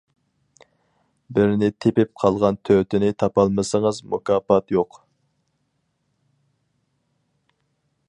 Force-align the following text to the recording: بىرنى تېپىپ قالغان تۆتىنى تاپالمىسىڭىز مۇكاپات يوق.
بىرنى 1.37 1.69
تېپىپ 1.85 2.11
قالغان 2.23 2.57
تۆتىنى 2.69 3.11
تاپالمىسىڭىز 3.25 4.01
مۇكاپات 4.15 4.77
يوق. 4.79 5.01